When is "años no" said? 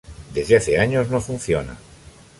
0.79-1.21